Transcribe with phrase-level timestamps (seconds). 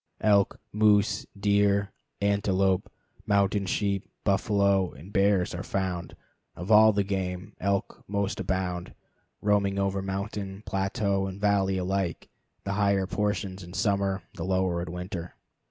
[0.21, 1.91] Elk, moose, deer,
[2.21, 2.91] antelope,
[3.27, 6.15] mountain sheep, buffalo, and bears are found.
[6.55, 8.95] Of all the game, elk most abound,
[9.43, 12.29] roaming over mountain, plateau, and valley alike,
[12.63, 15.35] the higher portions in summer, the lower in winter.